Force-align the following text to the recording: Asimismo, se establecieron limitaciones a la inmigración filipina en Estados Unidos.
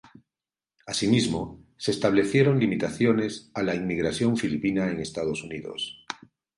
Asimismo, 0.87 1.63
se 1.77 1.91
establecieron 1.91 2.57
limitaciones 2.59 3.51
a 3.53 3.61
la 3.61 3.75
inmigración 3.75 4.35
filipina 4.35 4.89
en 4.89 4.99
Estados 4.99 5.43
Unidos. 5.43 6.05